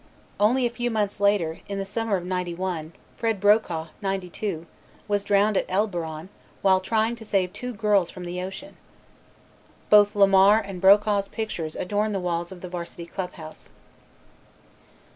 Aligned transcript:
Only 0.39 0.65
a 0.65 0.71
few 0.71 0.89
months 0.89 1.19
later, 1.19 1.59
in 1.69 1.77
the 1.77 1.85
summer 1.85 2.15
of 2.17 2.25
'91, 2.25 2.93
Fred 3.17 3.39
Brokaw 3.39 3.89
'92, 4.01 4.65
was 5.07 5.23
drowned 5.23 5.57
at 5.57 5.67
Elberon 5.69 6.29
while 6.63 6.79
trying 6.79 7.15
to 7.17 7.23
save 7.23 7.53
two 7.53 7.71
girls 7.71 8.09
from 8.09 8.25
the 8.25 8.41
ocean. 8.41 8.77
Both 9.91 10.15
Lamar 10.15 10.59
and 10.59 10.81
Brokaw's 10.81 11.27
pictures 11.27 11.75
adorn 11.75 12.13
the 12.13 12.19
walls 12.19 12.51
of 12.51 12.61
the 12.61 12.67
Varsity 12.67 13.05
Club 13.05 13.33
House. 13.33 13.69